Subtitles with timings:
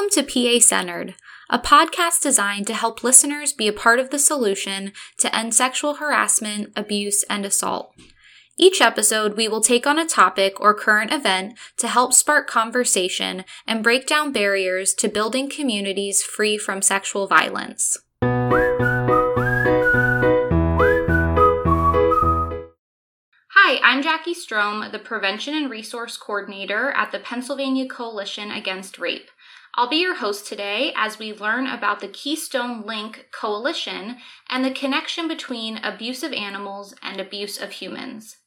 [0.00, 1.14] Welcome to PA Centered,
[1.50, 5.96] a podcast designed to help listeners be a part of the solution to end sexual
[5.96, 7.92] harassment, abuse, and assault.
[8.56, 13.44] Each episode, we will take on a topic or current event to help spark conversation
[13.66, 17.98] and break down barriers to building communities free from sexual violence.
[23.52, 29.30] Hi, I'm Jackie Strom, the Prevention and Resource Coordinator at the Pennsylvania Coalition Against Rape.
[29.76, 34.16] I'll be your host today as we learn about the Keystone Link Coalition
[34.48, 38.38] and the connection between abuse of animals and abuse of humans.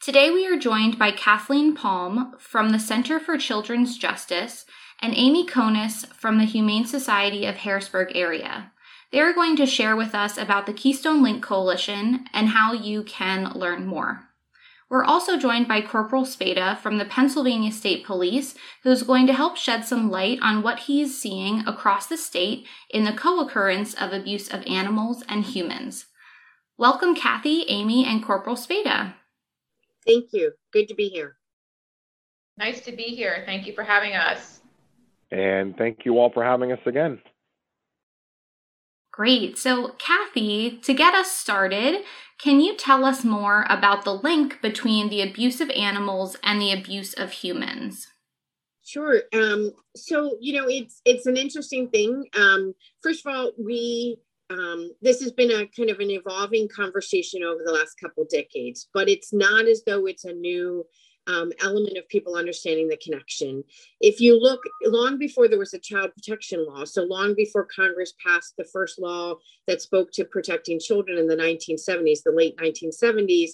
[0.00, 4.64] Today we are joined by Cathleen Palm from the Center for Children's Justice
[5.00, 8.72] and Amy Kaunas from the Humane Society of Harrisburg area.
[9.12, 13.02] They are going to share with us about the Keystone Link Coalition and how you
[13.02, 14.31] can learn more.
[14.92, 19.56] We're also joined by Corporal Spada from the Pennsylvania State Police, who's going to help
[19.56, 24.12] shed some light on what he's seeing across the state in the co occurrence of
[24.12, 26.08] abuse of animals and humans.
[26.76, 29.14] Welcome, Kathy, Amy, and Corporal Spada.
[30.06, 30.52] Thank you.
[30.74, 31.36] Good to be here.
[32.58, 33.44] Nice to be here.
[33.46, 34.60] Thank you for having us.
[35.30, 37.18] And thank you all for having us again.
[39.12, 39.58] Great.
[39.58, 42.02] So, Kathy, to get us started,
[42.38, 46.72] can you tell us more about the link between the abuse of animals and the
[46.72, 48.08] abuse of humans?
[48.82, 49.22] Sure.
[49.34, 52.24] Um, so, you know, it's it's an interesting thing.
[52.34, 54.16] Um, first of all, we
[54.50, 58.88] um, this has been a kind of an evolving conversation over the last couple decades,
[58.92, 60.84] but it's not as though it's a new
[61.26, 63.62] um, element of people understanding the connection.
[64.00, 68.14] If you look long before there was a child protection law, so long before Congress
[68.24, 73.50] passed the first law that spoke to protecting children in the 1970s, the late 1970s,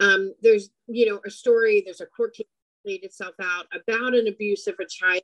[0.00, 2.46] um, there's you know a story, there's a court case
[2.84, 5.22] played itself out about an abuse of a child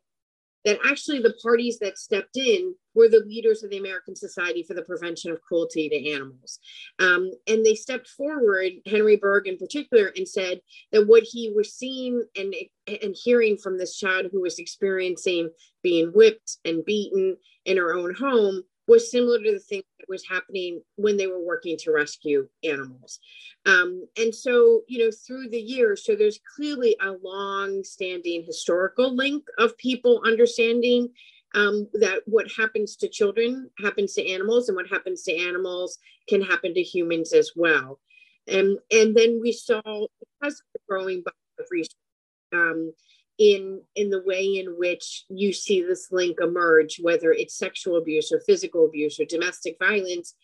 [0.64, 4.74] that actually the parties that stepped in were the leaders of the American Society for
[4.74, 6.58] the Prevention of Cruelty to Animals.
[6.98, 10.60] Um, and they stepped forward, Henry Bergh in particular, and said
[10.92, 12.54] that what he was seeing and,
[12.86, 15.50] and hearing from this child who was experiencing
[15.82, 20.24] being whipped and beaten in her own home was similar to the thing that was
[20.28, 23.18] happening when they were working to rescue animals.
[23.64, 29.14] Um, and so, you know, through the years, so there's clearly a long standing historical
[29.14, 31.08] link of people understanding
[31.54, 36.42] um, that what happens to children happens to animals, and what happens to animals can
[36.42, 38.00] happen to humans as well.
[38.48, 41.96] And, and then we saw, because of the growing body of research,
[42.52, 42.92] um,
[43.38, 48.30] in in the way in which you see this link emerge whether it's sexual abuse
[48.32, 50.34] or physical abuse or domestic violence.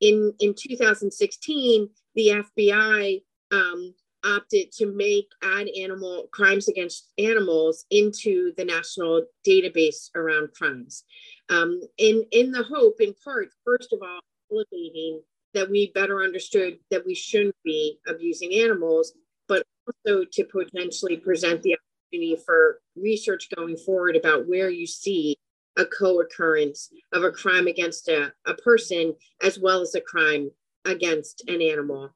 [0.00, 3.22] In in 2016 the fbi
[3.52, 3.94] um,
[4.24, 11.04] opted to make add animal crimes against animals into the national database around crimes.
[11.48, 15.22] Um, in in the hope in part first of all elevating
[15.54, 19.12] that we better understood that we shouldn't be abusing animals
[19.46, 21.76] but also to potentially present the
[22.10, 25.36] opportunity for research going forward about where you see
[25.76, 30.50] a co-occurrence of a crime against a, a person as well as a crime
[30.84, 32.10] against an animal.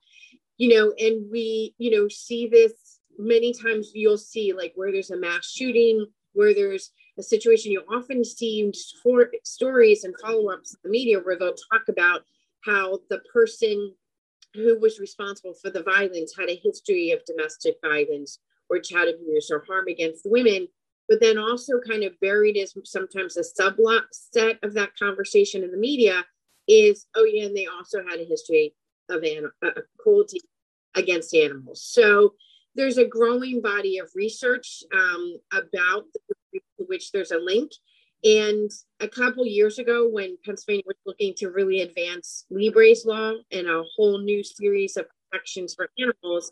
[0.56, 3.92] You know and we you know see this many times.
[3.94, 7.70] You'll see like where there's a mass shooting where there's a situation.
[7.70, 8.72] You often see
[9.02, 12.22] for stories and follow-ups in the media where they'll talk about
[12.64, 13.94] how the person
[14.52, 18.38] who was responsible for the violence had a history of domestic violence
[18.70, 20.68] or child abuse or harm against women,
[21.08, 25.76] but then also kind of buried as sometimes a subset of that conversation in the
[25.76, 26.24] media
[26.66, 28.74] is, oh yeah, and they also had a history
[29.10, 30.40] of an, uh, cruelty
[30.94, 31.82] against animals.
[31.84, 32.34] So
[32.74, 36.04] there's a growing body of research um, about
[36.78, 37.70] which there's a link.
[38.24, 38.70] And
[39.00, 43.84] a couple years ago, when Pennsylvania was looking to really advance Libre's law and a
[43.96, 46.50] whole new series of protections for animals,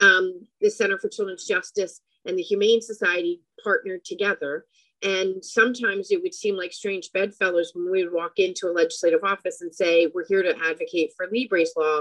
[0.00, 4.64] um, the Center for Children's Justice and the Humane Society partnered together.
[5.02, 9.22] And sometimes it would seem like strange bedfellows when we would walk into a legislative
[9.22, 12.00] office and say, We're here to advocate for Libre's law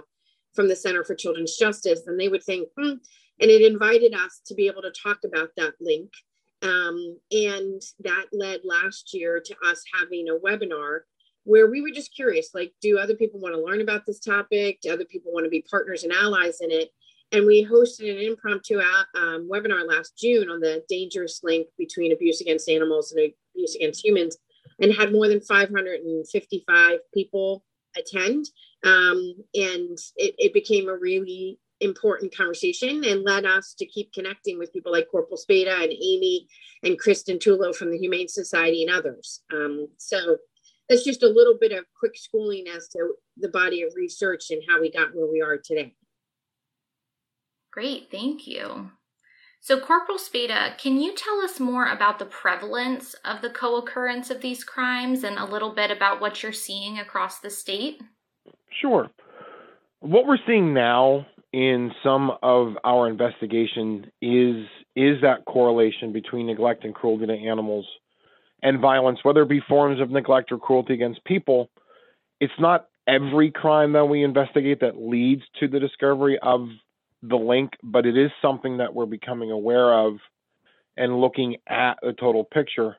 [0.54, 2.02] from the Center for Children's Justice.
[2.08, 2.94] And they would think, hmm.
[3.40, 6.10] And it invited us to be able to talk about that link.
[6.64, 11.02] Um, and that led last year to us having a webinar
[11.44, 14.82] where we were just curious like, do other people want to learn about this topic?
[14.82, 16.90] Do other people want to be partners and allies in it?
[17.32, 22.40] And we hosted an impromptu um, webinar last June on the dangerous link between abuse
[22.40, 24.38] against animals and abuse against humans,
[24.80, 27.64] and had more than 555 people
[27.98, 28.46] attend.
[28.84, 34.58] Um, and it, it, became a really important conversation and led us to keep connecting
[34.58, 36.48] with people like Corporal Spada and Amy
[36.84, 39.42] and Kristen Tullo from the Humane Society and others.
[39.52, 40.38] Um, so
[40.88, 44.62] that's just a little bit of quick schooling as to the body of research and
[44.68, 45.96] how we got where we are today.
[47.78, 48.90] Great, thank you.
[49.60, 54.32] So, Corporal Spada, can you tell us more about the prevalence of the co occurrence
[54.32, 58.02] of these crimes and a little bit about what you're seeing across the state?
[58.82, 59.12] Sure.
[60.00, 64.66] What we're seeing now in some of our investigation is
[64.96, 67.86] is that correlation between neglect and cruelty to animals
[68.64, 71.70] and violence, whether it be forms of neglect or cruelty against people.
[72.42, 76.70] It's not every crime that we investigate that leads to the discovery of
[77.22, 80.18] the link, but it is something that we're becoming aware of
[80.96, 82.98] and looking at the total picture.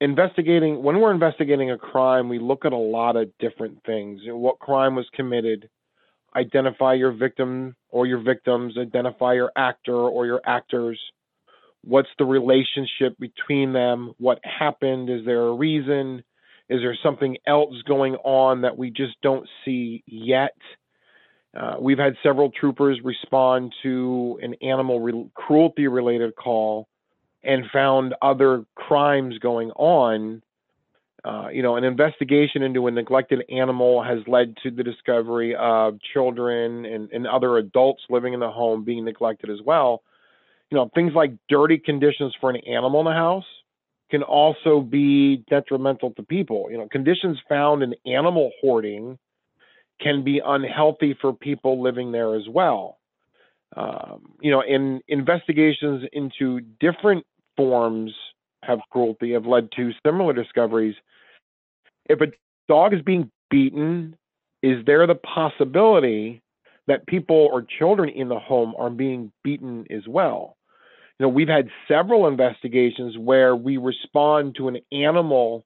[0.00, 4.20] Investigating, when we're investigating a crime, we look at a lot of different things.
[4.26, 5.68] What crime was committed?
[6.34, 10.98] Identify your victim or your victims, identify your actor or your actors.
[11.84, 14.14] What's the relationship between them?
[14.18, 15.10] What happened?
[15.10, 16.24] Is there a reason?
[16.68, 20.56] Is there something else going on that we just don't see yet?
[21.54, 26.88] Uh, we've had several troopers respond to an animal re- cruelty related call
[27.44, 30.42] and found other crimes going on.
[31.24, 35.98] Uh, you know, an investigation into a neglected animal has led to the discovery of
[36.12, 40.02] children and, and other adults living in the home being neglected as well.
[40.70, 43.44] You know, things like dirty conditions for an animal in the house
[44.10, 46.68] can also be detrimental to people.
[46.70, 49.18] You know, conditions found in animal hoarding
[50.00, 52.98] can be unhealthy for people living there as well.
[53.76, 57.24] Um, you know, in investigations into different
[57.56, 58.12] forms
[58.68, 60.94] of cruelty have led to similar discoveries.
[62.08, 62.32] If a
[62.68, 64.16] dog is being beaten,
[64.62, 66.42] is there the possibility
[66.86, 70.56] that people or children in the home are being beaten as well?
[71.18, 75.64] You know, we've had several investigations where we respond to an animal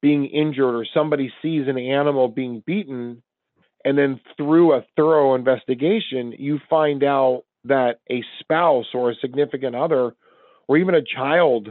[0.00, 3.22] being injured or somebody sees an animal being beaten
[3.84, 9.74] and then through a thorough investigation, you find out that a spouse or a significant
[9.74, 10.14] other
[10.68, 11.68] or even a child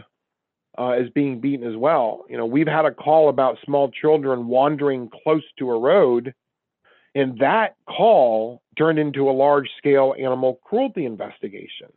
[0.78, 2.26] uh, is being beaten as well.
[2.30, 6.34] You know, we've had a call about small children wandering close to a road,
[7.16, 11.88] and that call turned into a large scale animal cruelty investigation.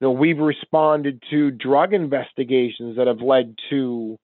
[0.00, 4.18] You know, we've responded to drug investigations that have led to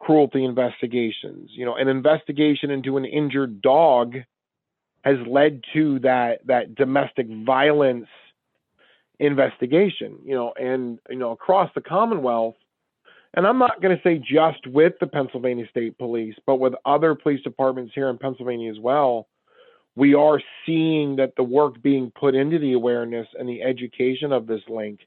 [0.00, 1.50] cruelty investigations.
[1.52, 4.16] You know, an investigation into an injured dog
[5.04, 8.06] has led to that that domestic violence
[9.20, 12.56] investigation, you know, and you know across the Commonwealth.
[13.36, 17.14] And I'm not going to say just with the Pennsylvania State Police, but with other
[17.14, 19.28] police departments here in Pennsylvania as well.
[19.96, 24.46] We are seeing that the work being put into the awareness and the education of
[24.46, 25.00] this link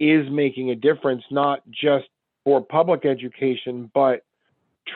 [0.00, 2.06] is making a difference, not just
[2.44, 4.24] for public education, but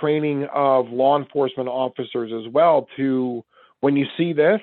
[0.01, 3.45] training of law enforcement officers as well to
[3.81, 4.61] when you see this,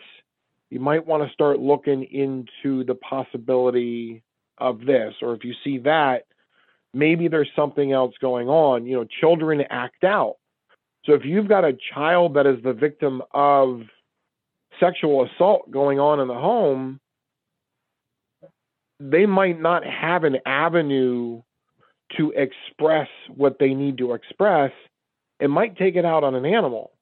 [0.69, 4.23] you might want to start looking into the possibility
[4.57, 5.13] of this.
[5.21, 6.25] Or if you see that,
[6.93, 8.85] maybe there's something else going on.
[8.85, 10.37] You know, children act out.
[11.05, 13.81] So if you've got a child that is the victim of
[14.79, 16.99] sexual assault going on in the home,
[18.99, 21.41] they might not have an avenue
[22.17, 24.71] to express what they need to express.
[25.39, 26.92] It might take it out on an animal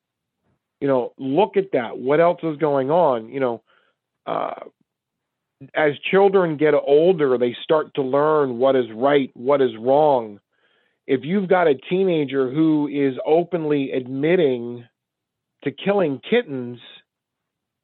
[0.81, 1.99] you know, look at that.
[1.99, 3.29] What else is going on?
[3.29, 3.63] You know,
[4.25, 4.65] uh,
[5.75, 10.39] as children get older, they start to learn what is right, what is wrong.
[11.05, 14.85] If you've got a teenager who is openly admitting
[15.63, 16.79] to killing kittens,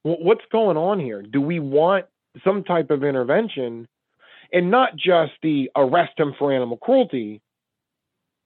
[0.01, 1.21] what's going on here?
[1.21, 2.05] Do we want
[2.43, 3.87] some type of intervention
[4.51, 7.41] and not just the arrest him for animal cruelty,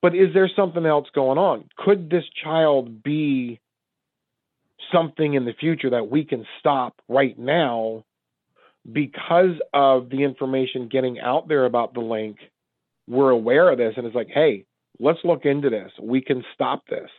[0.02, 1.70] but is there something else going on?
[1.78, 3.62] Could this child be
[4.92, 8.04] something in the future that we can stop right now
[8.92, 12.38] because of the information getting out there about the link.
[13.08, 14.66] We're aware of this and it's like hey
[15.00, 15.92] let's look into this.
[16.02, 17.10] We can stop this.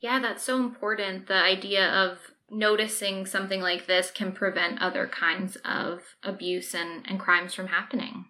[0.00, 1.28] Yeah that's so important.
[1.28, 2.18] The idea of
[2.50, 8.26] noticing something like this can prevent other kinds of abuse and, and crimes from happening.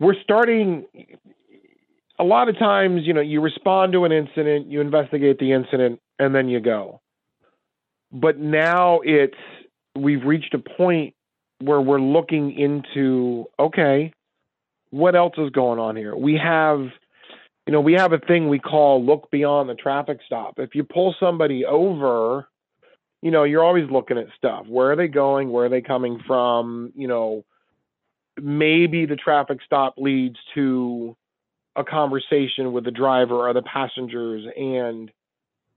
[0.00, 0.86] We're starting
[2.18, 6.00] a lot of times, you know, you respond to an incident, you investigate the incident,
[6.18, 7.00] and then you go.
[8.12, 9.36] But now it's
[9.96, 11.14] we've reached a point
[11.60, 14.12] where we're looking into okay,
[14.90, 16.14] what else is going on here?
[16.14, 16.80] We have,
[17.66, 20.54] you know, we have a thing we call look beyond the traffic stop.
[20.58, 22.46] If you pull somebody over,
[23.20, 24.66] you know, you're always looking at stuff.
[24.68, 25.50] Where are they going?
[25.50, 26.92] Where are they coming from?
[26.94, 27.44] You know,
[28.40, 31.16] maybe the traffic stop leads to
[31.76, 35.10] a conversation with the driver or the passengers and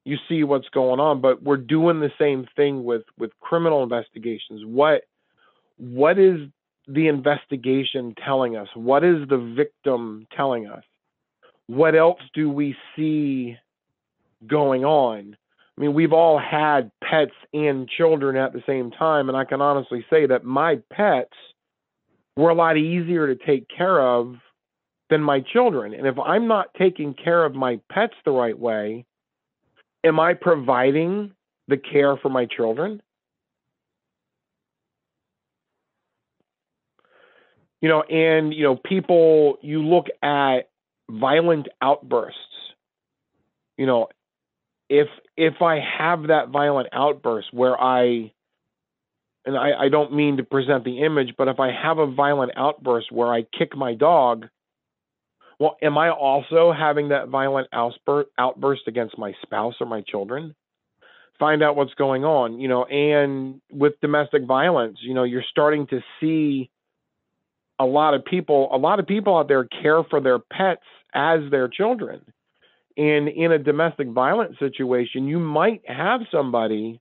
[0.06, 4.62] you see what's going on but we're doing the same thing with with criminal investigations.
[4.66, 5.04] What
[5.78, 6.50] what is
[6.88, 8.68] the investigation telling us?
[8.74, 10.84] What is the victim telling us?
[11.68, 13.58] What else do we see
[14.46, 15.36] going on?
[15.78, 19.62] I mean we've all had pets and children at the same time and i can
[19.62, 21.34] honestly say that my pets
[22.36, 24.36] were a lot easier to take care of
[25.10, 25.94] than my children.
[25.94, 29.06] And if I'm not taking care of my pets the right way,
[30.04, 31.32] am I providing
[31.68, 33.02] the care for my children?
[37.82, 40.70] You know, and, you know, people, you look at
[41.10, 42.40] violent outbursts.
[43.78, 44.08] You know,
[44.90, 48.32] if if I have that violent outburst where I
[49.46, 52.54] and I, I don't mean to present the image, but if I have a violent
[52.56, 54.48] outburst where I kick my dog,
[55.60, 57.70] well, am I also having that violent
[58.38, 60.56] outburst against my spouse or my children?
[61.40, 65.86] Find out what's going on, you know, and with domestic violence, you know, you're starting
[65.88, 66.70] to see
[67.80, 70.82] a lot of people, a lot of people out there care for their pets
[71.14, 72.22] as their children.
[72.98, 77.00] And in a domestic violence situation, you might have somebody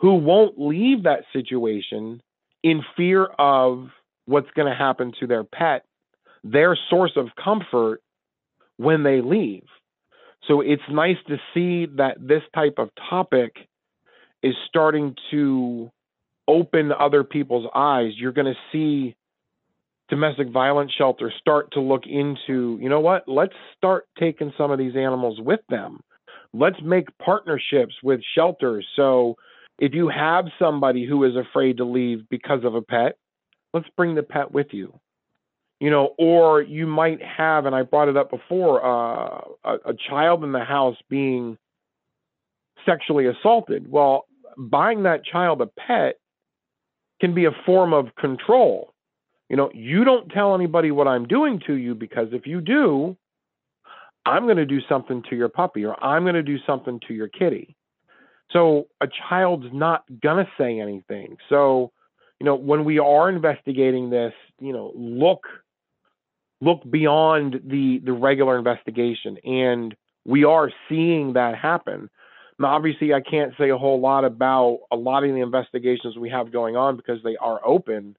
[0.00, 2.22] who won't leave that situation
[2.62, 3.88] in fear of
[4.26, 5.84] what's going to happen to their pet,
[6.44, 8.00] their source of comfort
[8.76, 9.64] when they leave.
[10.46, 13.56] So it's nice to see that this type of topic
[14.42, 15.90] is starting to
[16.46, 18.12] open other people's eyes.
[18.16, 19.16] You're going to see
[20.08, 24.78] domestic violence shelters start to look into, you know what, let's start taking some of
[24.78, 26.00] these animals with them.
[26.54, 29.36] Let's make partnerships with shelters so
[29.78, 33.16] if you have somebody who is afraid to leave because of a pet,
[33.72, 34.98] let's bring the pet with you.
[35.80, 39.94] You know, or you might have, and I brought it up before, uh, a, a
[40.10, 41.56] child in the house being
[42.84, 43.90] sexually assaulted.
[43.90, 46.18] Well, buying that child a pet
[47.20, 48.92] can be a form of control.
[49.48, 53.16] You know, you don't tell anybody what I'm doing to you because if you do,
[54.26, 57.14] I'm going to do something to your puppy or I'm going to do something to
[57.14, 57.76] your kitty.
[58.52, 61.36] So a child's not gonna say anything.
[61.48, 61.92] So,
[62.40, 65.46] you know, when we are investigating this, you know, look
[66.60, 72.10] look beyond the the regular investigation and we are seeing that happen.
[72.58, 76.28] Now, obviously, I can't say a whole lot about a lot of the investigations we
[76.30, 78.16] have going on because they are open,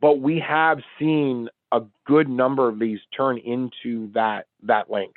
[0.00, 5.16] but we have seen a good number of these turn into that that link.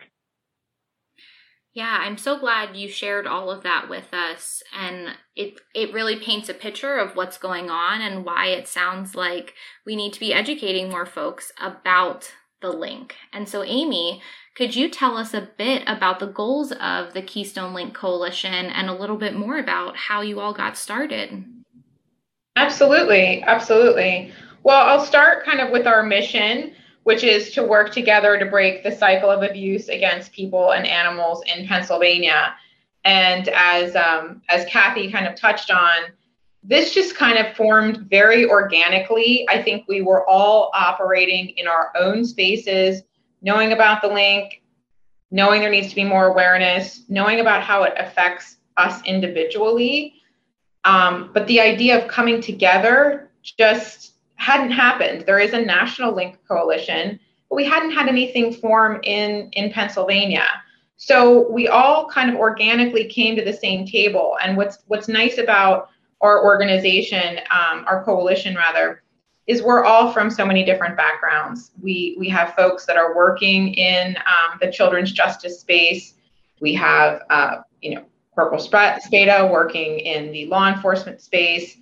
[1.73, 6.17] Yeah, I'm so glad you shared all of that with us and it it really
[6.17, 9.53] paints a picture of what's going on and why it sounds like
[9.85, 13.15] we need to be educating more folks about the link.
[13.31, 14.21] And so Amy,
[14.55, 18.89] could you tell us a bit about the goals of the Keystone Link Coalition and
[18.89, 21.45] a little bit more about how you all got started?
[22.57, 24.33] Absolutely, absolutely.
[24.63, 28.83] Well, I'll start kind of with our mission which is to work together to break
[28.83, 32.53] the cycle of abuse against people and animals in Pennsylvania.
[33.03, 36.11] And as um, as Kathy kind of touched on,
[36.63, 39.47] this just kind of formed very organically.
[39.49, 43.01] I think we were all operating in our own spaces,
[43.41, 44.61] knowing about the link,
[45.31, 50.13] knowing there needs to be more awareness, knowing about how it affects us individually.
[50.83, 55.23] Um, but the idea of coming together just hadn't happened.
[55.27, 60.47] There is a national link coalition, but we hadn't had anything form in, in Pennsylvania.
[60.97, 64.37] So we all kind of organically came to the same table.
[64.43, 65.89] And what's what's nice about
[66.21, 69.03] our organization, um, our coalition rather,
[69.45, 71.71] is we're all from so many different backgrounds.
[71.79, 76.15] We we have folks that are working in um, the children's justice space.
[76.59, 81.77] We have uh, you know Corporal Spada working in the law enforcement space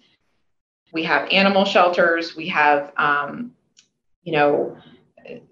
[0.91, 3.51] we have animal shelters, we have, um,
[4.23, 4.77] you know,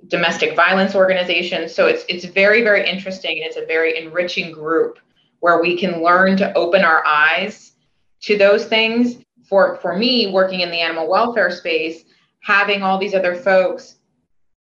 [0.07, 1.73] domestic violence organizations.
[1.73, 4.99] So it's it's very very interesting and it's a very enriching group
[5.39, 7.73] where we can learn to open our eyes
[8.21, 9.17] to those things.
[9.47, 12.03] For for me, working in the animal welfare space,
[12.41, 13.95] having all these other folks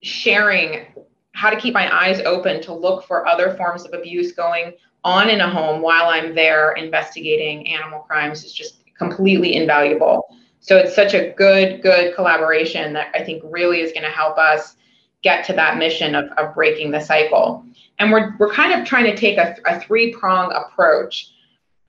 [0.03, 0.87] sharing
[1.35, 4.73] how to keep my eyes open to look for other forms of abuse going
[5.05, 10.29] on in a home while I'm there investigating animal crimes is just completely invaluable.
[10.63, 14.39] So it's such a good, good collaboration that I think really is going to help
[14.39, 14.77] us
[15.23, 17.65] get to that mission of, of breaking the cycle.
[17.99, 21.33] And we're, we're kind of trying to take a, a three prong approach.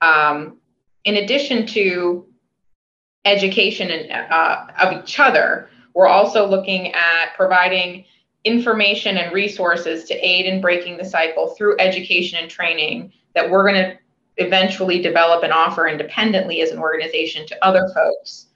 [0.00, 0.58] Um,
[1.04, 2.26] in addition to
[3.24, 8.04] education and, uh, of each other, we're also looking at providing
[8.42, 13.66] information and resources to aid in breaking the cycle through education and training that we're
[13.70, 13.96] going to
[14.38, 18.48] eventually develop and offer independently as an organization to other folks.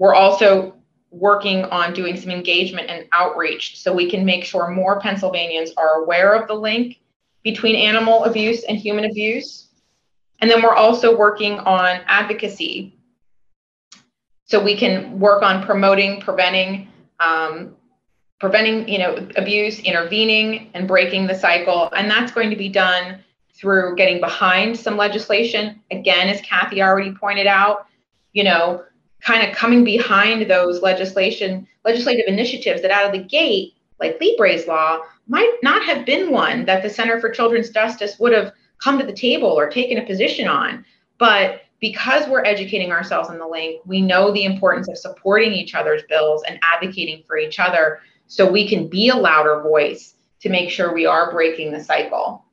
[0.00, 0.74] We're also
[1.10, 6.02] working on doing some engagement and outreach so we can make sure more Pennsylvanians are
[6.02, 7.00] aware of the link
[7.44, 9.68] between animal abuse and human abuse.
[10.40, 12.96] And then we're also working on advocacy
[14.46, 16.88] so we can work on promoting, preventing,
[17.20, 17.76] um,
[18.40, 21.90] preventing, you know, abuse, intervening, and breaking the cycle.
[21.94, 23.18] And that's going to be done
[23.54, 25.82] through getting behind some legislation.
[25.90, 27.86] Again, as Kathy already pointed out,
[28.32, 28.82] you know,
[29.20, 34.66] kind of coming behind those legislation, legislative initiatives that out of the gate, like Libre's
[34.66, 38.98] law, might not have been one that the Center for Children's Justice would have come
[38.98, 40.84] to the table or taken a position on.
[41.18, 45.74] But because we're educating ourselves in the link, we know the importance of supporting each
[45.74, 50.48] other's bills and advocating for each other so we can be a louder voice to
[50.48, 52.44] make sure we are breaking the cycle.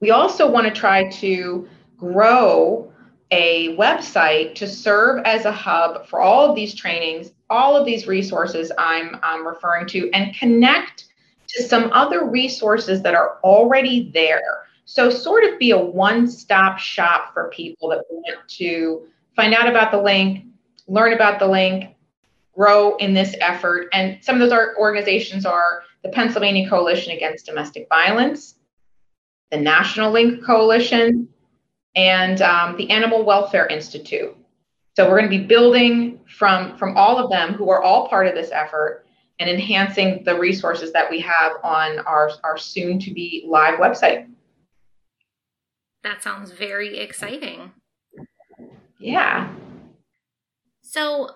[0.00, 2.89] We also want to try to grow
[3.30, 8.06] a website to serve as a hub for all of these trainings, all of these
[8.06, 11.06] resources I'm, I'm referring to, and connect
[11.48, 14.66] to some other resources that are already there.
[14.84, 19.06] So, sort of be a one stop shop for people that want to
[19.36, 20.46] find out about the link,
[20.88, 21.94] learn about the link,
[22.54, 23.88] grow in this effort.
[23.92, 28.56] And some of those organizations are the Pennsylvania Coalition Against Domestic Violence,
[29.50, 31.28] the National Link Coalition,
[31.94, 34.36] and um, the Animal Welfare Institute.
[34.96, 38.26] So we're going to be building from from all of them who are all part
[38.26, 39.06] of this effort
[39.38, 44.28] and enhancing the resources that we have on our, our soon to be live website.
[46.02, 47.72] That sounds very exciting.
[48.98, 49.50] Yeah.
[50.82, 51.30] So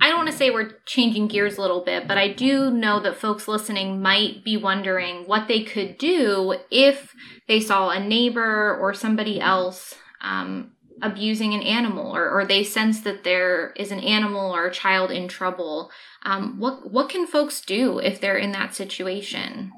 [0.00, 3.00] I don't want to say we're changing gears a little bit, but I do know
[3.00, 7.14] that folks listening might be wondering what they could do if
[7.48, 13.00] they saw a neighbor or somebody else um, abusing an animal, or, or they sense
[13.00, 15.90] that there is an animal or a child in trouble.
[16.24, 19.72] Um, what what can folks do if they're in that situation?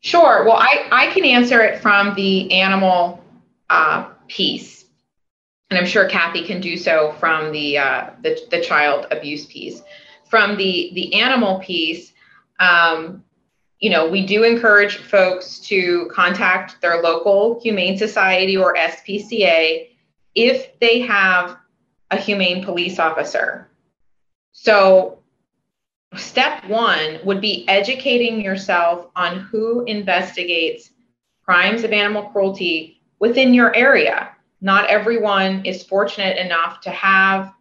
[0.00, 0.44] Sure.
[0.44, 3.24] Well, I, I can answer it from the animal
[3.70, 4.83] uh, piece
[5.74, 9.82] and I'm sure Kathy can do so from the uh, the, the child abuse piece.
[10.30, 12.12] From the the animal piece,
[12.60, 13.24] um,
[13.80, 19.88] you know, we do encourage folks to contact their local humane society or SPCA
[20.36, 21.56] if they have
[22.12, 23.68] a humane police officer.
[24.52, 25.18] So
[26.14, 30.90] step one would be educating yourself on who investigates
[31.44, 34.33] crimes of animal cruelty within your area
[34.64, 37.52] not everyone is fortunate enough to have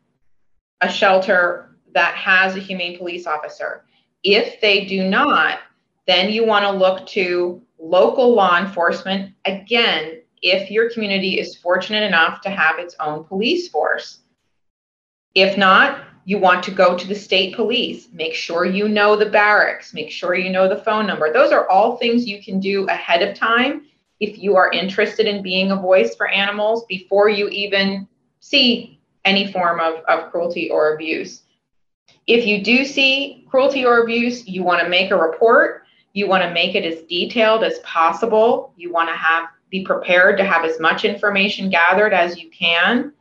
[0.79, 3.83] a shelter that has a humane police officer.
[4.23, 5.59] If they do not,
[6.07, 12.03] then you want to look to local law enforcement again if your community is fortunate
[12.03, 14.19] enough to have its own police force.
[15.35, 18.07] If not, you want to go to the state police.
[18.13, 21.33] Make sure you know the barracks, make sure you know the phone number.
[21.33, 23.87] Those are all things you can do ahead of time
[24.19, 28.07] if you are interested in being a voice for animals before you even
[28.39, 31.43] see any form of, of cruelty or abuse.
[32.27, 35.83] If you do see cruelty or abuse, you want to make a report.
[36.13, 38.73] You want to make it as detailed as possible.
[38.77, 43.11] You want to have be prepared to have as much information gathered as you can.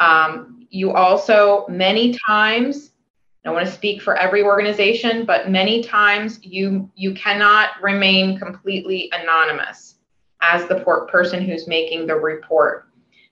[0.00, 2.90] Um, you also many times
[3.46, 9.10] I want to speak for every organization, but many times you you cannot remain completely
[9.12, 9.97] anonymous
[10.40, 10.76] as the
[11.10, 12.88] person who's making the report.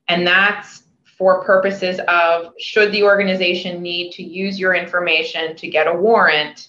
[0.08, 0.82] And that's
[1.18, 6.68] for purposes of should the organization need to use your information to get a warrant,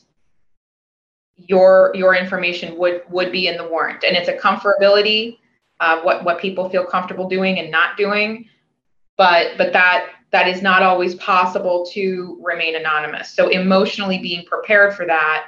[1.36, 4.04] your your information would would be in the warrant.
[4.04, 5.38] And it's a comfortability
[5.80, 8.48] of what what people feel comfortable doing and not doing.
[9.18, 13.30] But but that that is not always possible to remain anonymous.
[13.30, 15.48] So emotionally being prepared for that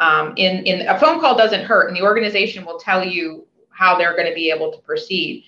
[0.00, 3.46] um, in in a phone call doesn't hurt, and the organization will tell you
[3.80, 5.42] how they're going to be able to proceed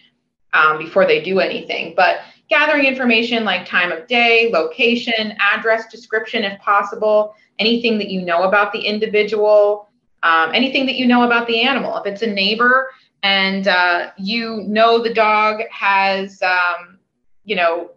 [0.55, 1.93] um, before they do anything.
[1.95, 8.23] But gathering information like time of day, location, address, description, if possible, anything that you
[8.23, 9.91] know about the individual,
[10.23, 11.99] um, anything that you know about the animal.
[11.99, 12.89] If it's a neighbor
[13.23, 16.99] and uh, you know the dog has, um,
[17.45, 17.91] you know,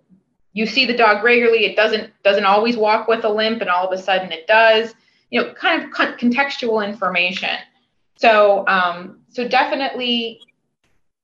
[0.52, 3.88] you see the dog regularly, it doesn't doesn't always walk with a limp, and all
[3.88, 4.94] of a sudden it does.
[5.32, 7.58] You know, kind of contextual information.
[8.18, 10.40] So um, so definitely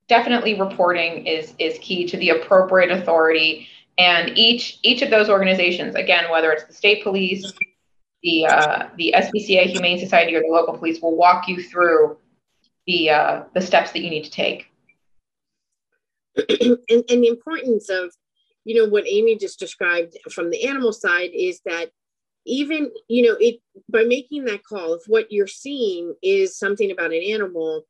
[0.09, 3.67] definitely reporting is is key to the appropriate authority.
[3.97, 7.53] And each each of those organizations again whether it's the state police
[8.21, 12.17] the uh, the SPCA Humane Society or the local police will walk you through
[12.85, 14.67] the uh, the steps that you need to take.
[16.37, 18.13] And, and the importance of
[18.65, 21.91] you know what amy just described from the animal side is that
[22.45, 27.11] even you know it by making that call if what you're seeing is something about
[27.11, 27.85] an animal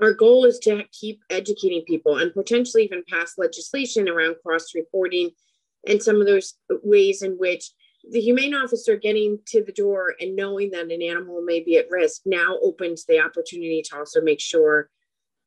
[0.00, 5.30] our goal is to keep educating people and potentially even pass legislation around cross reporting
[5.86, 7.70] and some of those ways in which
[8.10, 11.90] the humane officer getting to the door and knowing that an animal may be at
[11.90, 14.88] risk now opens the opportunity to also make sure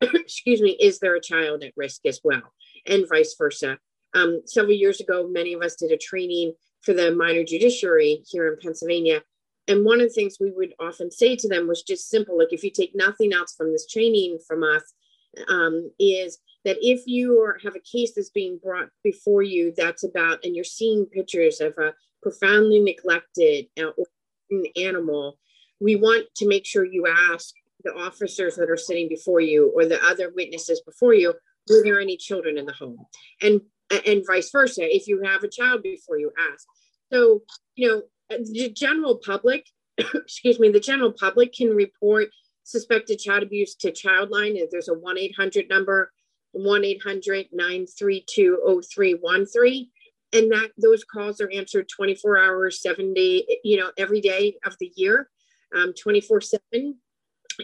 [0.00, 2.42] excuse me is there a child at risk as well?
[2.86, 3.78] And vice versa.
[4.14, 8.48] Um, several years ago many of us did a training for the minor judiciary here
[8.48, 9.22] in pennsylvania
[9.68, 12.52] and one of the things we would often say to them was just simple like
[12.52, 14.82] if you take nothing else from this training from us
[15.48, 20.44] um, is that if you have a case that's being brought before you that's about
[20.44, 23.90] and you're seeing pictures of a profoundly neglected uh,
[24.76, 25.38] animal
[25.80, 29.86] we want to make sure you ask the officers that are sitting before you or
[29.86, 31.34] the other witnesses before you
[31.68, 32.98] were there any children in the home?
[33.40, 33.60] And
[34.06, 36.66] and vice versa if you have a child before you ask.
[37.12, 37.42] So
[37.74, 39.66] you know the general public,
[39.98, 42.28] excuse me, the general public can report
[42.64, 44.58] suspected child abuse to Childline.
[44.70, 46.12] There's a 1 800 number,
[46.52, 49.88] 1 800 932 0313.
[50.32, 54.76] And that those calls are answered 24 hours, seven day, you know, every day of
[54.78, 55.28] the year,
[55.76, 56.60] um, 24 7.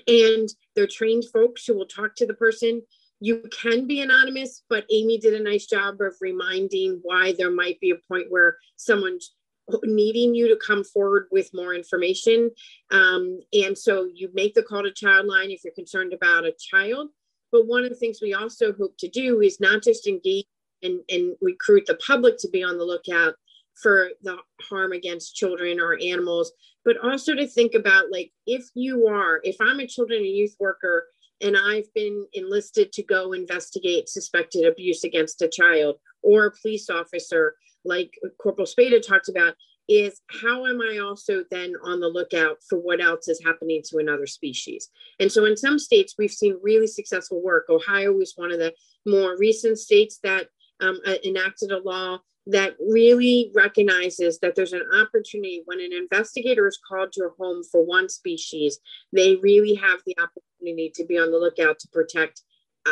[0.09, 2.83] And they're trained folks who will talk to the person.
[3.21, 7.79] You can be anonymous, but Amy did a nice job of reminding why there might
[7.81, 9.36] be a point where someone's
[9.83, 12.51] needing you to come forward with more information.
[12.91, 17.09] Um, and so you make the call to Childline if you're concerned about a child.
[17.53, 20.47] But one of the things we also hope to do is not just engage
[20.83, 23.35] and, and recruit the public to be on the lookout
[23.75, 26.53] for the harm against children or animals,
[26.85, 30.57] but also to think about like if you are, if I'm a children and youth
[30.59, 31.07] worker
[31.43, 36.89] and I've been enlisted to go investigate suspected abuse against a child or a police
[36.89, 39.55] officer like Corporal Spada talked about,
[39.89, 43.99] is how am I also then on the lookout for what else is happening to
[43.99, 44.91] another species?
[45.21, 47.67] And so in some states, we've seen really successful work.
[47.69, 48.75] Ohio was one of the
[49.07, 50.49] more recent states that
[50.81, 52.19] um, uh, enacted a law
[52.49, 57.63] that really recognizes that there's an opportunity when an investigator is called to a home
[57.65, 58.79] for one species,
[59.13, 62.43] they really have the opportunity to be on the lookout to protect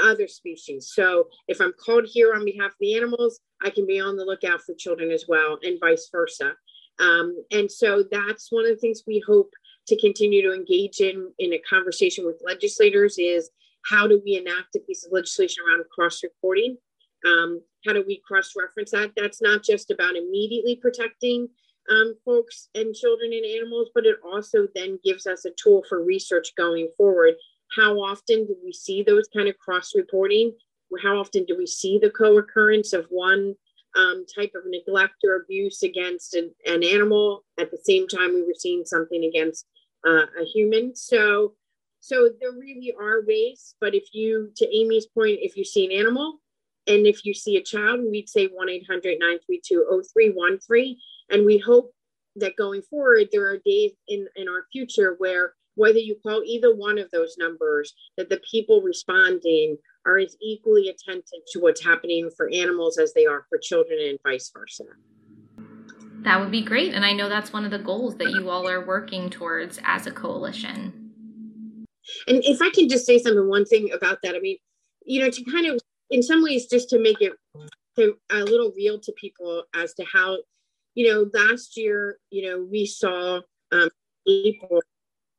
[0.05, 0.91] other species.
[0.93, 4.25] So if I'm called here on behalf of the animals, I can be on the
[4.25, 6.53] lookout for children as well, and vice versa.
[7.01, 9.51] Um, and so that's one of the things we hope
[9.89, 13.51] to continue to engage in in a conversation with legislators is
[13.91, 16.77] how do we enact a piece of legislation around cross reporting?
[17.27, 19.13] Um, how do we cross reference that?
[19.17, 21.49] That's not just about immediately protecting
[21.91, 26.03] um, folks and children and animals, but it also then gives us a tool for
[26.03, 27.35] research going forward
[27.77, 30.53] how often do we see those kind of cross reporting?
[31.03, 33.55] How often do we see the co occurrence of one
[33.97, 38.43] um, type of neglect or abuse against an, an, animal at the same time we
[38.43, 39.67] were seeing something against
[40.07, 40.97] uh, a human?
[40.97, 41.55] So,
[42.01, 45.93] so there really are ways, but if you, to Amy's point, if you see an
[45.93, 46.41] animal
[46.87, 50.97] and if you see a child, we'd say 1 800 932 0313.
[51.31, 51.93] And we hope
[52.37, 56.75] that going forward, there are days in, in our future where whether you call either
[56.75, 62.31] one of those numbers, that the people responding are as equally attentive to what's happening
[62.37, 64.85] for animals as they are for children and vice versa.
[66.23, 66.95] That would be great.
[66.95, 70.07] And I know that's one of the goals that you all are working towards as
[70.07, 71.87] a coalition.
[72.27, 74.57] And if I can just say something, one thing about that, I mean,
[75.05, 77.33] you know, to kind of, in some ways, just to make it
[77.97, 80.39] to, a little real to people as to how,
[80.95, 83.41] you know, last year, you know, we saw
[83.73, 83.91] um,
[84.27, 84.81] April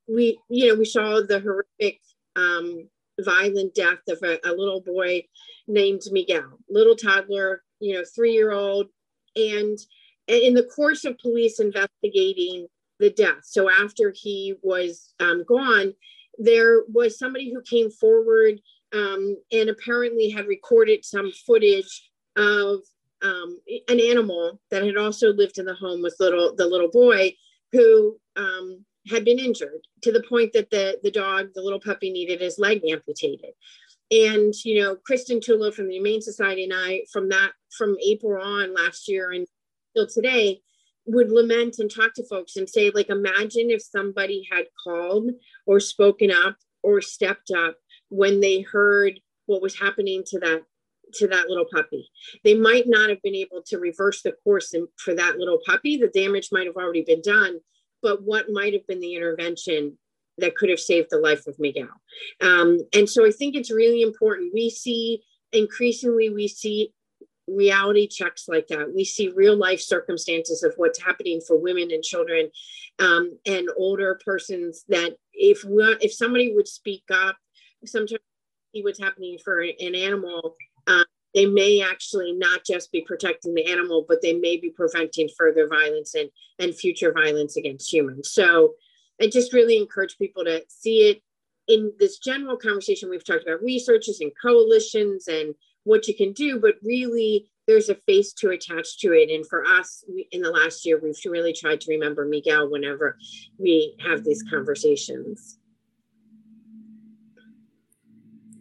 [0.08, 2.00] we you know we saw the horrific
[2.36, 2.88] um,
[3.22, 5.24] violent death of a, a, little boy
[5.68, 8.88] named Miguel, little toddler, you know, three year old,
[9.36, 9.78] and
[10.28, 12.68] in the course of police investigating
[13.00, 15.94] the death, so after he was um, gone,
[16.38, 18.60] there was somebody who came forward
[18.94, 22.80] um, and apparently had recorded some footage of
[23.22, 27.34] um, an animal that had also lived in the home with little the little boy
[27.72, 32.12] who um, had been injured to the point that the the dog, the little puppy,
[32.12, 33.52] needed his leg amputated.
[34.12, 38.42] And you know, Kristen Tullo from the Humane Society and I, from that from April
[38.42, 39.48] on last year and
[39.96, 40.62] till today,
[41.06, 45.32] would lament and talk to folks and say, like, imagine if somebody had called
[45.66, 47.76] or spoken up or stepped up
[48.10, 50.64] when they heard what was happening to that
[51.14, 52.10] to that little puppy.
[52.44, 55.98] They might not have been able to reverse the course in, for that little puppy.
[55.98, 57.60] The damage might have already been done,
[58.02, 59.98] but what might have been the intervention
[60.38, 61.90] that could have saved the life of Miguel?
[62.42, 64.54] Um, and so I think it's really important.
[64.54, 66.94] We see increasingly, we see
[67.48, 68.94] reality checks like that.
[68.94, 72.50] We see real life circumstances of what's happening for women and children
[73.00, 74.84] um, and older persons.
[74.90, 77.38] That if we, if somebody would speak up,
[77.86, 78.22] sometimes
[78.74, 80.56] see what's happening for an animal.
[80.88, 81.04] Uh,
[81.36, 85.68] they may actually not just be protecting the animal, but they may be preventing further
[85.68, 88.32] violence and, and future violence against humans.
[88.32, 88.74] So
[89.22, 91.22] I just really encourage people to see it
[91.68, 93.10] in this general conversation.
[93.10, 97.96] We've talked about researches and coalitions and what you can do, but really there's a
[97.96, 99.30] face to attach to it.
[99.30, 103.18] And for us, we, in the last year, we've really tried to remember Miguel whenever
[103.58, 105.58] we have these conversations.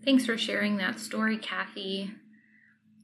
[0.05, 2.11] Thanks for sharing that story, Kathy.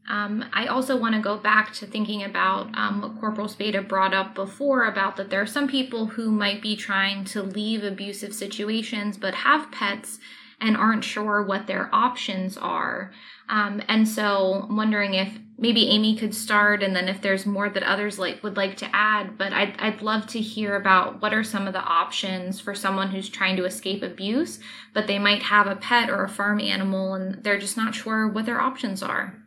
[0.08, 4.12] Um, I also want to go back to thinking about um, what Corporal Spada brought
[4.12, 8.34] up before about that there are some people who might be trying to leave abusive
[8.34, 10.18] situations but have pets
[10.60, 13.12] and aren't sure what their options are.
[13.48, 17.68] Um, and so I'm wondering if maybe Amy could start and then if there's more
[17.68, 21.34] that others like would like to add, but I'd, I'd love to hear about what
[21.34, 24.60] are some of the options for someone who's trying to escape abuse,
[24.92, 28.28] but they might have a pet or a farm animal and they're just not sure
[28.28, 29.39] what their options are.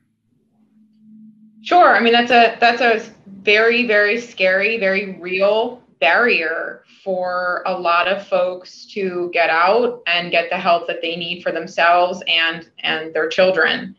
[1.64, 1.96] Sure.
[1.96, 8.10] I mean, that's a that's a very very scary, very real barrier for a lot
[8.10, 12.70] of folks to get out and get the help that they need for themselves and
[12.80, 13.96] and their children.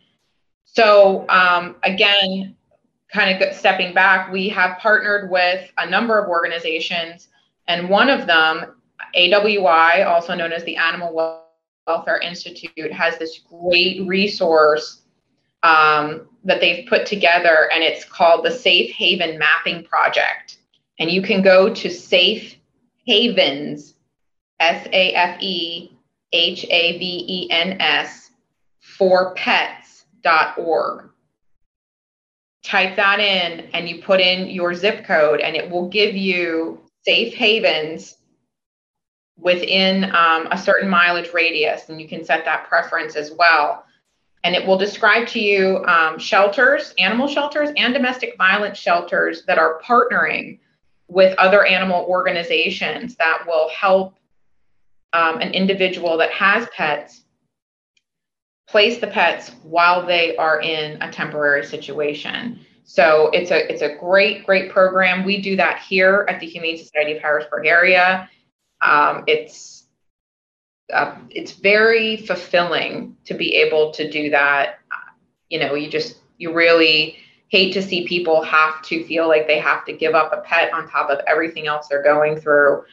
[0.65, 2.55] So um, again,
[3.11, 7.29] kind of stepping back, we have partnered with a number of organizations,
[7.67, 8.75] and one of them,
[9.17, 11.43] AWI, also known as the Animal
[11.87, 15.01] Welfare Institute, has this great resource
[15.63, 20.59] um, that they've put together, and it's called the Safe Haven Mapping Project.
[20.99, 22.57] And you can go to Safe
[23.07, 23.95] Havens,
[24.61, 25.91] S A F E
[26.33, 28.31] H A V E N S,
[28.81, 31.11] for pets.org.
[32.63, 36.81] Type that in and you put in your zip code, and it will give you
[37.05, 38.17] safe havens
[39.37, 41.89] within um, a certain mileage radius.
[41.89, 43.85] And you can set that preference as well.
[44.45, 49.59] And it will describe to you um, shelters, animal shelters, and domestic violence shelters that
[49.59, 50.61] are partnering
[51.09, 54.15] with other animal organizations that will help
[55.13, 57.23] um, an individual that has pets
[58.69, 62.61] place the pets while they are in a temporary situation.
[62.85, 65.25] So it's a it's a great great program.
[65.25, 68.29] We do that here at the Humane Society of Harrisburg area.
[68.83, 69.74] Um, it's
[70.93, 74.81] uh, it's very fulfilling to be able to do that.
[75.49, 77.17] You know, you just you really
[77.49, 80.73] hate to see people have to feel like they have to give up a pet
[80.73, 82.85] on top of everything else they're going through.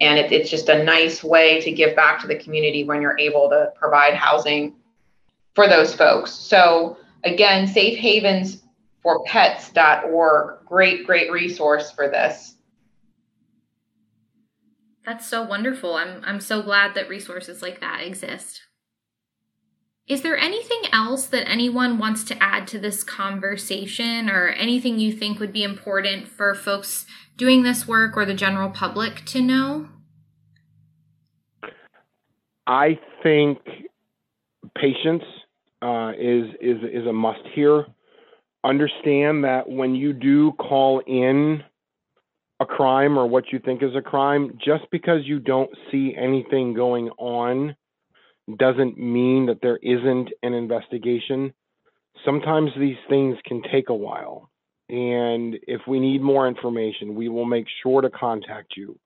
[0.00, 3.18] And it, it's just a nice way to give back to the community when you're
[3.18, 4.74] able to provide housing
[5.54, 6.32] for those folks.
[6.32, 8.62] So again, safe havens
[9.02, 12.55] for pets.org, great, great resource for this.
[15.06, 15.94] That's so wonderful.
[15.94, 18.62] I'm I'm so glad that resources like that exist.
[20.08, 25.12] Is there anything else that anyone wants to add to this conversation or anything you
[25.12, 29.88] think would be important for folks doing this work or the general public to know?
[32.66, 33.58] I think
[34.76, 35.24] patience
[35.82, 37.86] uh, is is is a must here.
[38.64, 41.62] Understand that when you do call in
[42.60, 46.74] a crime or what you think is a crime, just because you don't see anything
[46.74, 47.76] going on
[48.58, 51.52] doesn't mean that there isn't an investigation.
[52.24, 54.50] Sometimes these things can take a while.
[54.88, 58.98] And if we need more information, we will make sure to contact you.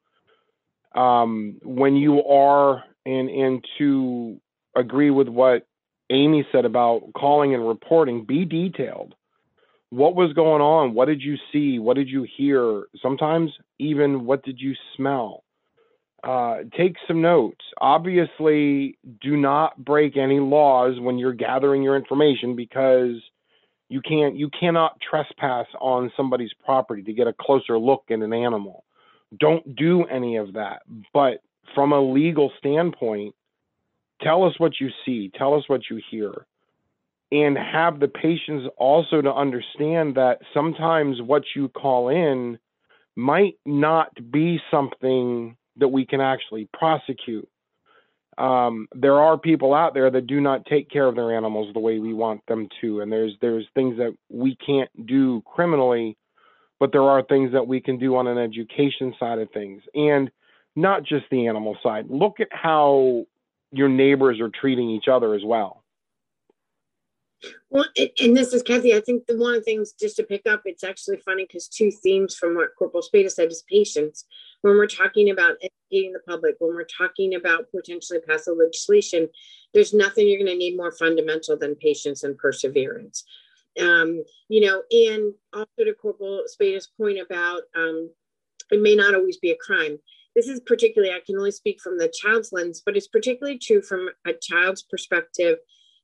[0.95, 4.41] Um, when you are, and, and to
[4.77, 5.67] agree with what
[6.11, 9.15] Amy said about calling and reporting, be detailed.
[9.91, 10.95] What was going on?
[10.95, 11.79] What did you see?
[11.79, 12.87] What did you hear?
[13.03, 15.45] Sometimes even what did you smell?
[16.23, 17.65] uh, take some notes.
[17.81, 23.17] Obviously, do not break any laws when you're gathering your information because
[23.89, 28.33] you can't you cannot trespass on somebody's property to get a closer look at an
[28.33, 28.85] animal.
[29.39, 30.83] Don't do any of that.
[31.13, 31.43] But
[31.75, 33.35] from a legal standpoint,
[34.23, 36.47] tell us what you see, tell us what you hear.
[37.33, 42.59] And have the patience also to understand that sometimes what you call in
[43.17, 47.49] might not be something that we can actually prosecute.
[48.39, 51.81] um, there are people out there that do not take care of their animals the
[51.81, 56.17] way we want them to, and there's there's things that we can't do criminally,
[56.81, 60.31] but there are things that we can do on an education side of things, and
[60.75, 62.07] not just the animal side.
[62.09, 63.27] Look at how
[63.73, 65.80] your neighbors are treating each other as well.
[67.71, 68.95] Well, and this is Kathy.
[68.95, 71.69] I think the one of the things just to pick up, it's actually funny because
[71.69, 74.25] two themes from what Corporal Spada said is patience.
[74.61, 79.29] When we're talking about educating the public, when we're talking about potentially passing legislation,
[79.73, 83.25] there's nothing you're going to need more fundamental than patience and perseverance.
[83.81, 88.11] Um, you know, and also to Corporal Spada's point about um,
[88.71, 89.99] it may not always be a crime.
[90.37, 93.83] This is particularly, I can only speak from the child's lens, but it's particularly true
[93.83, 95.59] from a child's perspective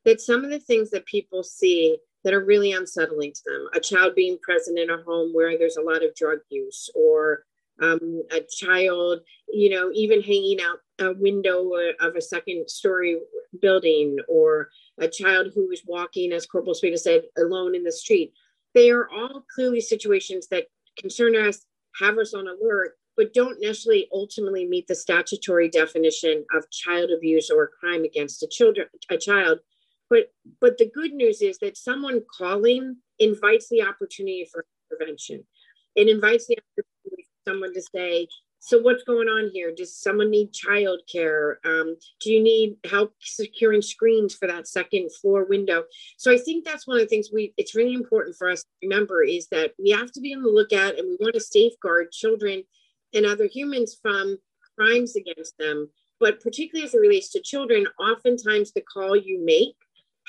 [0.07, 3.69] that some of the things that people see that are really unsettling to them.
[3.75, 7.45] A child being present in a home where there's a lot of drug use or
[7.83, 9.21] um, a child
[9.53, 13.19] you know even hanging out a window of a second story
[13.61, 18.33] building or a child who is walking as corporal Spada said alone in the street.
[18.75, 21.67] They are all clearly situations that concern us
[22.01, 27.51] have us on alert but don't necessarily ultimately meet the statutory definition of child abuse
[27.51, 29.59] or crime against a children a child
[30.11, 35.45] but but the good news is that someone calling invites the opportunity for intervention.
[35.95, 39.73] It invites the opportunity for someone to say, so what's going on here?
[39.75, 41.55] Does someone need childcare?
[41.65, 45.85] Um, do you need help securing screens for that second floor window?
[46.17, 48.69] So I think that's one of the things we it's really important for us to
[48.83, 52.11] remember is that we have to be on the lookout and we want to safeguard
[52.13, 52.65] children
[53.15, 54.37] and other humans from
[54.77, 55.89] crimes against them.
[56.19, 59.77] But particularly as it relates to children, oftentimes the call you make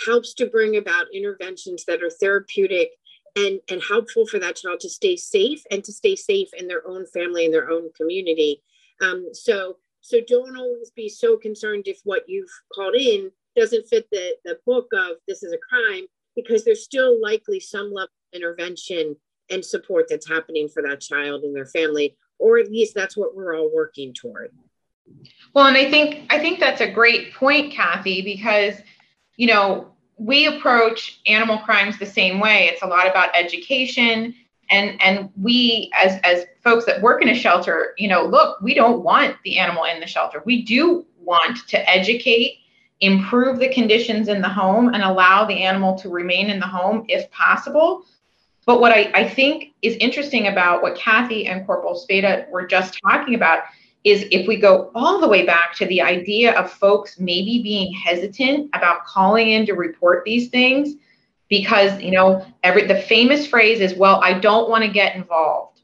[0.06, 2.92] helps to bring about interventions that are therapeutic
[3.36, 6.88] and, and helpful for that child to stay safe and to stay safe in their
[6.88, 8.62] own family and their own community.
[9.02, 14.08] Um, so, so don't always be so concerned if what you've called in doesn't fit
[14.12, 16.06] the, the book of this is a crime,
[16.36, 19.16] because there's still likely some level of intervention
[19.50, 23.36] and support that's happening for that child and their family, or at least that's what
[23.36, 24.52] we're all working toward.
[25.54, 28.76] Well, and I think I think that's a great point, Kathy, because
[29.38, 32.70] you know, we approach animal crimes the same way.
[32.72, 34.36] It's a lot about education.
[34.70, 38.74] And, and we as, as folks that work in a shelter, you know, look, we
[38.74, 40.42] don't want the animal in the shelter.
[40.46, 42.58] We do want to educate,
[43.00, 47.06] improve the conditions in the home, and allow the animal to remain in the home
[47.08, 48.04] if possible.
[48.66, 53.00] But what I, I think is interesting about what Kathy and Corporal Spada were just
[53.02, 53.60] talking about
[54.08, 57.92] is if we go all the way back to the idea of folks maybe being
[57.94, 60.94] hesitant about calling in to report these things
[61.50, 65.78] because you know every the famous phrase is well i don't want to get involved.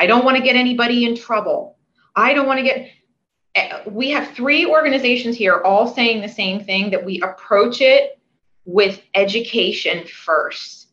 [0.00, 1.76] I don't want to get anybody in trouble.
[2.16, 2.90] I don't want to get
[3.54, 8.18] eh, we have three organizations here all saying the same thing that we approach it
[8.64, 10.88] with education first.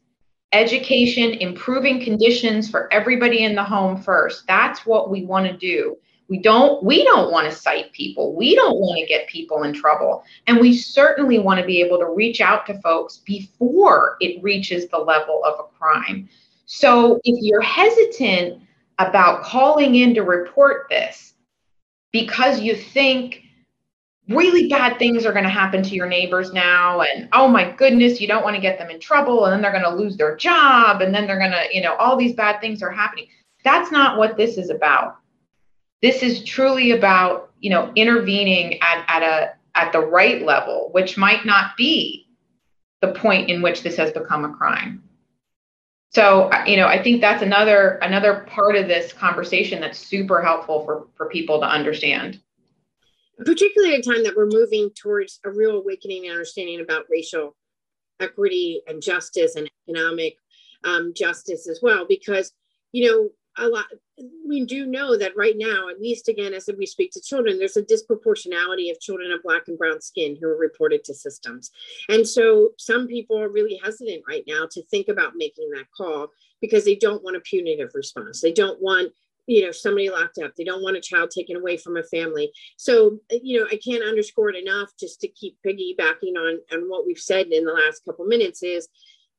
[0.51, 4.45] Education improving conditions for everybody in the home first.
[4.45, 5.97] That's what we want to do
[6.29, 8.35] we don't we don't want to cite people.
[8.35, 10.23] We don't want to get people in trouble.
[10.47, 14.87] And we certainly want to be able to reach out to folks before it reaches
[14.89, 16.27] the level of a crime.
[16.65, 18.61] So if you're hesitant
[18.99, 21.33] about calling in to report this
[22.11, 23.43] because you think
[24.27, 28.19] really bad things are going to happen to your neighbors now and oh my goodness
[28.19, 30.35] you don't want to get them in trouble and then they're going to lose their
[30.35, 33.27] job and then they're going to you know all these bad things are happening
[33.63, 35.17] that's not what this is about
[36.01, 41.17] this is truly about, you know, intervening at, at a at the right level, which
[41.17, 42.27] might not be
[43.01, 45.03] the point in which this has become a crime.
[46.09, 50.83] So, you know, I think that's another another part of this conversation that's super helpful
[50.85, 52.39] for for people to understand.
[53.45, 57.55] Particularly at a time that we're moving towards a real awakening and understanding about racial
[58.19, 60.37] equity and justice and economic
[60.83, 62.51] um, justice as well, because
[62.93, 63.85] you know a lot
[64.47, 67.77] we do know that right now at least again as we speak to children there's
[67.77, 71.71] a disproportionality of children of black and brown skin who are reported to systems.
[72.09, 76.27] And so some people are really hesitant right now to think about making that call
[76.61, 78.41] because they don't want a punitive response.
[78.41, 79.11] They don't want
[79.45, 80.53] you know somebody locked up.
[80.55, 82.51] They don't want a child taken away from a family.
[82.75, 87.05] So you know i can't underscore it enough just to keep piggybacking on on what
[87.05, 88.89] we've said in the last couple minutes is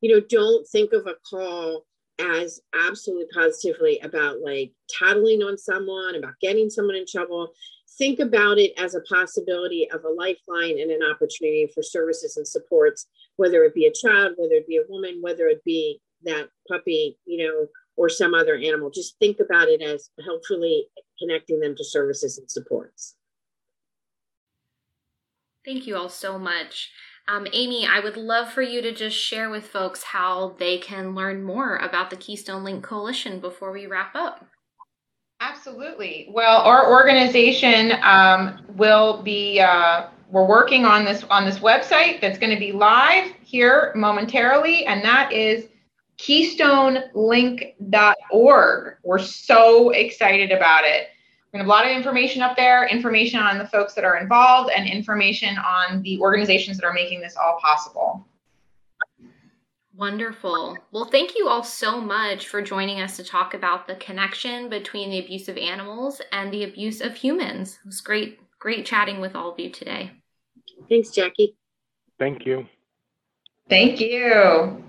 [0.00, 1.84] you know don't think of a call
[2.18, 7.52] as absolutely positively about like tattling on someone, about getting someone in trouble.
[7.96, 12.46] Think about it as a possibility of a lifeline and an opportunity for services and
[12.46, 13.06] supports,
[13.36, 17.18] whether it be a child, whether it be a woman, whether it be that puppy,
[17.24, 17.66] you know,
[17.96, 18.90] or some other animal.
[18.90, 20.86] Just think about it as helpfully
[21.18, 23.16] connecting them to services and supports.
[25.64, 26.90] Thank you all so much.
[27.28, 31.14] Um, Amy, I would love for you to just share with folks how they can
[31.14, 34.46] learn more about the Keystone Link Coalition before we wrap up.
[35.40, 36.28] Absolutely.
[36.30, 39.60] Well, our organization um, will be.
[39.60, 44.86] Uh, we're working on this on this website that's going to be live here momentarily,
[44.86, 45.66] and that is
[46.18, 48.94] keystonelink.org.
[49.04, 51.08] We're so excited about it.
[51.52, 54.70] We have a lot of information up there, information on the folks that are involved,
[54.70, 58.26] and information on the organizations that are making this all possible.
[59.96, 60.76] Wonderful.
[60.92, 65.10] Well, thank you all so much for joining us to talk about the connection between
[65.10, 67.78] the abuse of animals and the abuse of humans.
[67.82, 70.12] It was great, great chatting with all of you today.
[70.88, 71.56] Thanks, Jackie.
[72.18, 72.66] Thank you.
[73.68, 74.84] Thank you.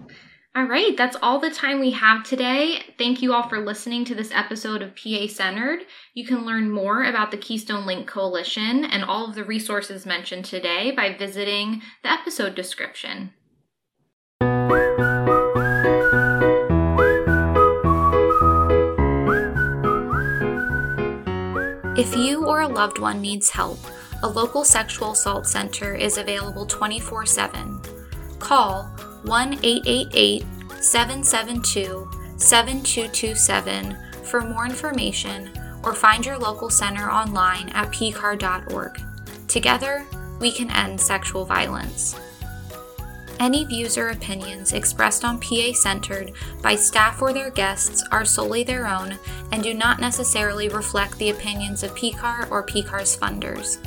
[0.56, 2.82] All right, that's all the time we have today.
[2.98, 5.82] Thank you all for listening to this episode of PA Centered.
[6.16, 10.46] You can learn more about the Keystone Link Coalition and all of the resources mentioned
[10.46, 13.32] today by visiting the episode description.
[21.96, 23.78] If you or a loved one needs help,
[24.24, 27.82] a local sexual assault center is available 24 7.
[28.40, 28.90] Call
[29.24, 30.46] 1 888
[30.82, 35.50] 772 7227 for more information
[35.84, 39.02] or find your local center online at pcar.org.
[39.48, 40.06] Together,
[40.40, 42.16] we can end sexual violence.
[43.40, 48.64] Any views or opinions expressed on PA Centered by staff or their guests are solely
[48.64, 49.18] their own
[49.54, 53.78] and do not necessarily reflect the opinions of PCAR or PCAR's funders.